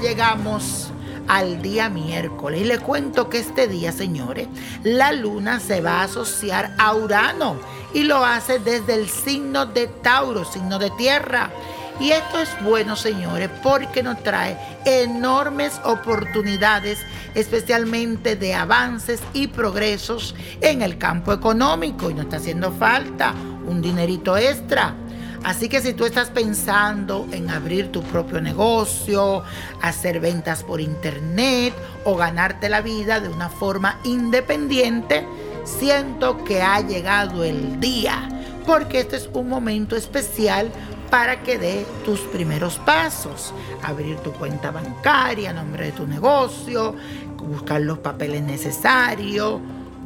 llegamos 0.00 0.90
al 1.28 1.62
día 1.62 1.88
miércoles. 1.88 2.62
Y 2.62 2.64
le 2.64 2.78
cuento 2.78 3.28
que 3.28 3.38
este 3.38 3.68
día, 3.68 3.92
señores, 3.92 4.48
la 4.82 5.12
luna 5.12 5.60
se 5.60 5.80
va 5.80 6.00
a 6.00 6.04
asociar 6.04 6.74
a 6.78 6.94
Urano 6.94 7.56
y 7.94 8.02
lo 8.04 8.24
hace 8.24 8.58
desde 8.58 8.94
el 8.94 9.08
signo 9.08 9.66
de 9.66 9.86
Tauro, 9.86 10.44
signo 10.44 10.78
de 10.78 10.90
tierra. 10.90 11.50
Y 12.00 12.12
esto 12.12 12.40
es 12.40 12.48
bueno, 12.62 12.96
señores, 12.96 13.50
porque 13.62 14.02
nos 14.02 14.22
trae 14.22 14.56
enormes 14.86 15.78
oportunidades, 15.84 16.98
especialmente 17.34 18.36
de 18.36 18.54
avances 18.54 19.20
y 19.34 19.48
progresos 19.48 20.34
en 20.62 20.82
el 20.82 20.96
campo 20.96 21.32
económico. 21.32 22.10
Y 22.10 22.14
nos 22.14 22.24
está 22.24 22.38
haciendo 22.38 22.72
falta 22.72 23.34
un 23.66 23.82
dinerito 23.82 24.36
extra. 24.36 24.94
Así 25.42 25.68
que 25.70 25.80
si 25.80 25.94
tú 25.94 26.04
estás 26.04 26.28
pensando 26.28 27.26
en 27.32 27.48
abrir 27.48 27.90
tu 27.90 28.02
propio 28.02 28.40
negocio, 28.42 29.42
hacer 29.80 30.20
ventas 30.20 30.62
por 30.62 30.80
internet 30.80 31.74
o 32.04 32.14
ganarte 32.14 32.68
la 32.68 32.82
vida 32.82 33.20
de 33.20 33.28
una 33.28 33.48
forma 33.48 33.98
independiente, 34.04 35.26
siento 35.64 36.44
que 36.44 36.60
ha 36.60 36.80
llegado 36.82 37.42
el 37.42 37.80
día, 37.80 38.28
porque 38.66 39.00
este 39.00 39.16
es 39.16 39.30
un 39.32 39.48
momento 39.48 39.96
especial 39.96 40.70
para 41.10 41.42
que 41.42 41.58
dé 41.58 41.86
tus 42.04 42.20
primeros 42.20 42.78
pasos. 42.78 43.54
Abrir 43.82 44.16
tu 44.18 44.32
cuenta 44.32 44.70
bancaria, 44.70 45.54
nombre 45.54 45.86
de 45.86 45.92
tu 45.92 46.06
negocio, 46.06 46.94
buscar 47.38 47.80
los 47.80 47.98
papeles 47.98 48.42
necesarios, 48.42 49.60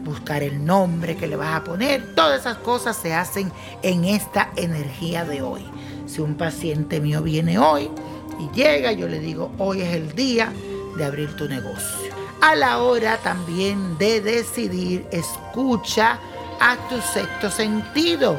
buscar 0.04 0.42
el 0.42 0.64
nombre 0.64 1.16
que 1.16 1.26
le 1.26 1.36
vas 1.36 1.56
a 1.56 1.64
poner. 1.64 2.14
Todas 2.14 2.40
esas 2.40 2.58
cosas 2.58 2.96
se 2.96 3.14
hacen 3.14 3.50
en 3.82 4.04
esta 4.04 4.50
energía 4.56 5.24
de 5.24 5.42
hoy. 5.42 5.62
Si 6.06 6.20
un 6.20 6.34
paciente 6.34 7.00
mío 7.00 7.22
viene 7.22 7.58
hoy 7.58 7.90
y 8.38 8.54
llega, 8.54 8.92
yo 8.92 9.08
le 9.08 9.18
digo, 9.18 9.52
hoy 9.58 9.80
es 9.80 9.94
el 9.94 10.14
día 10.14 10.52
de 10.96 11.04
abrir 11.04 11.34
tu 11.36 11.48
negocio. 11.48 12.12
A 12.40 12.54
la 12.54 12.78
hora 12.78 13.16
también 13.18 13.96
de 13.98 14.20
decidir, 14.20 15.06
escucha 15.10 16.18
a 16.60 16.76
tu 16.88 17.00
sexto 17.00 17.50
sentido 17.50 18.38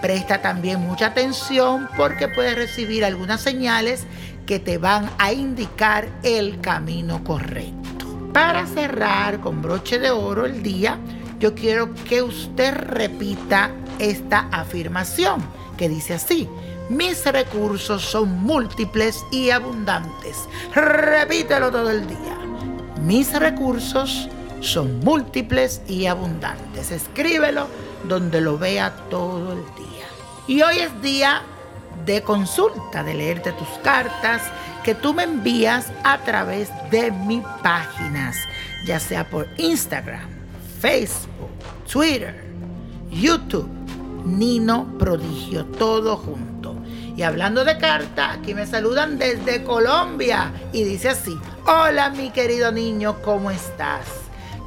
Presta 0.00 0.42
también 0.42 0.80
mucha 0.80 1.06
atención 1.06 1.88
porque 1.96 2.28
puedes 2.28 2.54
recibir 2.54 3.04
algunas 3.04 3.40
señales 3.40 4.04
que 4.44 4.58
te 4.58 4.78
van 4.78 5.10
a 5.18 5.32
indicar 5.32 6.08
el 6.22 6.60
camino 6.60 7.24
correcto. 7.24 7.85
Para 8.36 8.66
cerrar 8.66 9.40
con 9.40 9.62
broche 9.62 9.98
de 9.98 10.10
oro 10.10 10.44
el 10.44 10.62
día, 10.62 10.98
yo 11.40 11.54
quiero 11.54 11.94
que 11.94 12.20
usted 12.22 12.74
repita 12.74 13.70
esta 13.98 14.46
afirmación 14.52 15.42
que 15.78 15.88
dice 15.88 16.12
así. 16.12 16.46
Mis 16.90 17.24
recursos 17.24 18.02
son 18.02 18.42
múltiples 18.42 19.24
y 19.32 19.48
abundantes. 19.48 20.36
Repítelo 20.74 21.70
todo 21.70 21.90
el 21.90 22.06
día. 22.06 22.36
Mis 23.00 23.32
recursos 23.32 24.28
son 24.60 25.00
múltiples 25.00 25.80
y 25.88 26.04
abundantes. 26.04 26.90
Escríbelo 26.90 27.68
donde 28.04 28.42
lo 28.42 28.58
vea 28.58 28.94
todo 29.08 29.54
el 29.54 29.64
día. 29.76 30.04
Y 30.46 30.60
hoy 30.60 30.80
es 30.80 31.00
día 31.00 31.40
de 32.04 32.20
consulta, 32.20 33.02
de 33.02 33.14
leerte 33.14 33.52
tus 33.52 33.68
cartas 33.82 34.42
que 34.86 34.94
tú 34.94 35.12
me 35.12 35.24
envías 35.24 35.90
a 36.04 36.18
través 36.18 36.70
de 36.92 37.10
mis 37.10 37.42
páginas, 37.60 38.36
ya 38.86 39.00
sea 39.00 39.28
por 39.28 39.48
Instagram, 39.56 40.28
Facebook, 40.80 41.50
Twitter, 41.92 42.44
YouTube, 43.10 43.68
Nino 44.24 44.96
Prodigio, 44.96 45.66
todo 45.66 46.16
junto. 46.16 46.76
Y 47.16 47.22
hablando 47.22 47.64
de 47.64 47.78
carta, 47.78 48.30
aquí 48.30 48.54
me 48.54 48.64
saludan 48.64 49.18
desde 49.18 49.64
Colombia 49.64 50.52
y 50.72 50.84
dice 50.84 51.08
así, 51.08 51.36
hola 51.66 52.10
mi 52.10 52.30
querido 52.30 52.70
niño, 52.70 53.16
¿cómo 53.24 53.50
estás? 53.50 54.06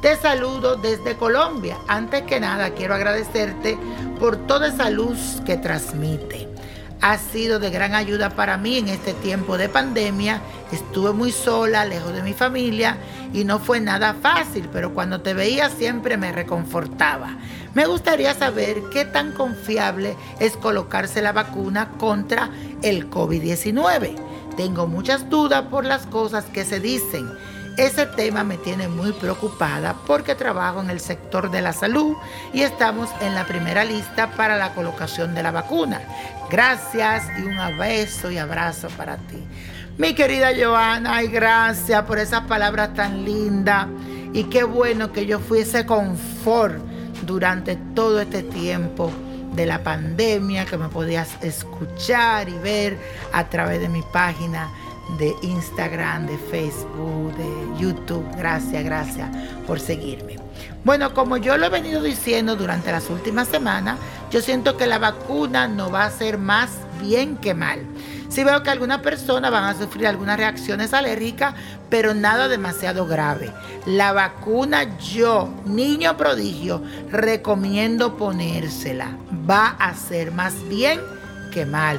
Te 0.02 0.16
saludo 0.16 0.76
desde 0.76 1.16
Colombia. 1.16 1.78
Antes 1.88 2.24
que 2.24 2.40
nada, 2.40 2.74
quiero 2.74 2.94
agradecerte 2.94 3.78
por 4.18 4.36
toda 4.46 4.68
esa 4.68 4.90
luz 4.90 5.40
que 5.46 5.56
transmite. 5.56 6.49
Ha 7.02 7.16
sido 7.16 7.58
de 7.58 7.70
gran 7.70 7.94
ayuda 7.94 8.30
para 8.30 8.58
mí 8.58 8.76
en 8.76 8.88
este 8.88 9.14
tiempo 9.14 9.56
de 9.56 9.70
pandemia. 9.70 10.42
Estuve 10.70 11.12
muy 11.12 11.32
sola, 11.32 11.86
lejos 11.86 12.12
de 12.12 12.22
mi 12.22 12.34
familia 12.34 12.98
y 13.32 13.44
no 13.44 13.58
fue 13.58 13.80
nada 13.80 14.14
fácil, 14.20 14.68
pero 14.70 14.92
cuando 14.92 15.22
te 15.22 15.32
veía 15.32 15.70
siempre 15.70 16.18
me 16.18 16.30
reconfortaba. 16.30 17.38
Me 17.72 17.86
gustaría 17.86 18.34
saber 18.34 18.82
qué 18.92 19.06
tan 19.06 19.32
confiable 19.32 20.14
es 20.40 20.58
colocarse 20.58 21.22
la 21.22 21.32
vacuna 21.32 21.92
contra 21.96 22.50
el 22.82 23.08
COVID-19. 23.08 24.16
Tengo 24.58 24.86
muchas 24.86 25.30
dudas 25.30 25.62
por 25.70 25.86
las 25.86 26.04
cosas 26.06 26.44
que 26.46 26.66
se 26.66 26.80
dicen 26.80 27.30
ese 27.86 28.04
tema 28.04 28.44
me 28.44 28.58
tiene 28.58 28.88
muy 28.88 29.12
preocupada 29.12 29.96
porque 30.06 30.34
trabajo 30.34 30.80
en 30.80 30.90
el 30.90 31.00
sector 31.00 31.50
de 31.50 31.62
la 31.62 31.72
salud 31.72 32.14
y 32.52 32.60
estamos 32.60 33.08
en 33.22 33.34
la 33.34 33.46
primera 33.46 33.84
lista 33.84 34.30
para 34.32 34.58
la 34.58 34.74
colocación 34.74 35.34
de 35.34 35.42
la 35.42 35.50
vacuna. 35.50 36.02
Gracias 36.50 37.24
y 37.38 37.42
un 37.42 37.78
beso 37.78 38.30
y 38.30 38.36
abrazo 38.36 38.88
para 38.98 39.16
ti. 39.16 39.42
Mi 39.96 40.14
querida 40.14 40.50
Joana, 40.58 41.22
y 41.22 41.28
gracias 41.28 42.02
por 42.02 42.18
esas 42.18 42.42
palabras 42.42 42.92
tan 42.92 43.24
lindas 43.24 43.86
y 44.34 44.44
qué 44.44 44.62
bueno 44.62 45.10
que 45.10 45.24
yo 45.24 45.38
fuese 45.38 45.86
confort 45.86 46.76
durante 47.22 47.76
todo 47.94 48.20
este 48.20 48.42
tiempo 48.42 49.10
de 49.54 49.64
la 49.64 49.82
pandemia, 49.82 50.66
que 50.66 50.76
me 50.76 50.88
podías 50.88 51.30
escuchar 51.42 52.50
y 52.50 52.58
ver 52.58 52.98
a 53.32 53.48
través 53.48 53.80
de 53.80 53.88
mi 53.88 54.02
página 54.02 54.70
de 55.18 55.34
Instagram, 55.42 56.26
de 56.26 56.38
Facebook, 56.38 57.34
de 57.36 57.80
YouTube. 57.80 58.24
Gracias, 58.36 58.84
gracias 58.84 59.28
por 59.66 59.80
seguirme. 59.80 60.36
Bueno, 60.84 61.12
como 61.12 61.36
yo 61.36 61.56
lo 61.58 61.66
he 61.66 61.70
venido 61.70 62.02
diciendo 62.02 62.56
durante 62.56 62.90
las 62.90 63.10
últimas 63.10 63.48
semanas, 63.48 63.98
yo 64.30 64.40
siento 64.40 64.76
que 64.76 64.86
la 64.86 64.98
vacuna 64.98 65.68
no 65.68 65.90
va 65.90 66.04
a 66.04 66.10
ser 66.10 66.38
más 66.38 66.70
bien 67.00 67.36
que 67.36 67.54
mal. 67.54 67.80
Sí 68.30 68.44
veo 68.44 68.62
que 68.62 68.70
algunas 68.70 69.00
personas 69.00 69.50
van 69.50 69.64
a 69.64 69.74
sufrir 69.74 70.06
algunas 70.06 70.36
reacciones 70.36 70.94
alérgicas, 70.94 71.54
pero 71.88 72.14
nada 72.14 72.46
demasiado 72.48 73.06
grave. 73.06 73.52
La 73.86 74.12
vacuna 74.12 74.96
yo, 74.98 75.52
niño 75.64 76.16
prodigio, 76.16 76.82
recomiendo 77.10 78.16
ponérsela. 78.16 79.16
Va 79.48 79.70
a 79.78 79.94
ser 79.94 80.30
más 80.30 80.54
bien 80.68 81.00
que 81.52 81.66
mal. 81.66 81.98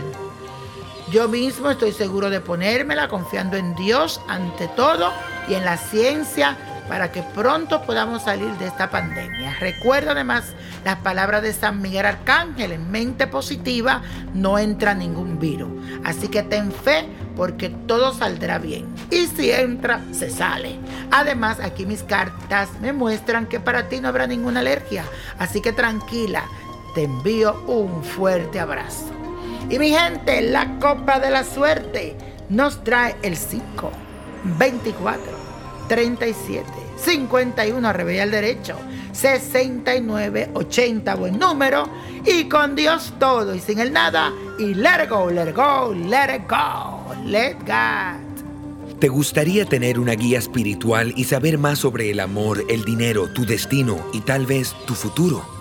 Yo 1.12 1.28
mismo 1.28 1.70
estoy 1.70 1.92
seguro 1.92 2.30
de 2.30 2.40
ponérmela 2.40 3.10
confiando 3.10 3.58
en 3.58 3.76
Dios 3.76 4.22
ante 4.30 4.70
todo 4.70 5.12
y 5.50 5.56
en 5.56 5.66
la 5.66 5.76
ciencia 5.76 6.58
para 6.88 7.12
que 7.12 7.22
pronto 7.22 7.82
podamos 7.82 8.24
salir 8.24 8.50
de 8.54 8.68
esta 8.68 8.90
pandemia. 8.90 9.58
Recuerda 9.60 10.12
además 10.12 10.54
las 10.86 11.00
palabras 11.00 11.42
de 11.42 11.52
San 11.52 11.82
Miguel 11.82 12.06
Arcángel, 12.06 12.72
en 12.72 12.90
mente 12.90 13.28
positiva 13.28 14.02
no 14.34 14.58
entra 14.58 14.94
ningún 14.94 15.38
virus. 15.38 15.70
Así 16.06 16.30
que 16.30 16.44
ten 16.44 16.72
fe 16.72 17.10
porque 17.36 17.68
todo 17.68 18.14
saldrá 18.14 18.58
bien. 18.58 18.88
Y 19.10 19.28
si 19.28 19.52
entra, 19.52 20.02
se 20.14 20.30
sale. 20.30 20.80
Además, 21.12 21.60
aquí 21.60 21.86
mis 21.86 22.04
cartas 22.04 22.70
me 22.80 22.94
muestran 22.94 23.48
que 23.48 23.60
para 23.60 23.90
ti 23.90 24.00
no 24.00 24.08
habrá 24.08 24.28
ninguna 24.28 24.62
alergia. 24.62 25.04
Así 25.40 25.62
que 25.62 25.74
tranquila, 25.74 26.46
te 26.96 27.04
envío 27.04 27.64
un 27.68 28.02
fuerte 28.02 28.62
abrazo. 28.62 29.12
Y 29.72 29.80
mi 29.80 29.90
gente, 29.90 30.42
la 30.42 30.78
copa 30.80 31.18
de 31.22 31.30
la 31.30 31.46
suerte 31.46 32.18
nos 32.50 32.84
trae 32.84 33.16
el 33.22 33.38
5, 33.38 33.90
24, 34.60 35.22
37, 35.88 36.66
51, 36.98 37.88
arrebella 37.88 38.24
al 38.24 38.32
derecho, 38.32 38.76
69, 39.14 40.50
80, 40.54 41.16
buen 41.16 41.40
número, 41.40 41.88
y 42.26 42.50
con 42.50 42.76
Dios 42.76 43.14
todo 43.18 43.56
y 43.56 43.62
sin 43.62 43.80
el 43.80 43.94
nada, 43.94 44.34
y 44.60 44.74
let 44.74 45.06
it 45.06 45.10
go, 45.10 45.32
let 45.32 45.50
it 45.50 45.56
go, 45.56 45.94
let 45.94 46.36
it 46.36 46.50
go, 46.50 47.16
let 47.26 47.56
God. 47.60 49.00
¿Te 49.00 49.08
gustaría 49.08 49.66
tener 49.66 50.00
una 50.00 50.16
guía 50.16 50.40
espiritual 50.40 51.14
y 51.16 51.24
saber 51.24 51.58
más 51.58 51.80
sobre 51.80 52.12
el 52.12 52.20
amor, 52.20 52.66
el 52.68 52.84
dinero, 52.84 53.30
tu 53.30 53.46
destino 53.46 54.06
y 54.12 54.20
tal 54.20 54.46
vez 54.46 54.76
tu 54.86 54.96
futuro? 54.96 55.61